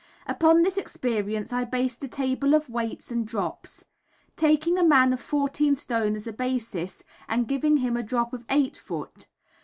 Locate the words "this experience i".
0.63-1.63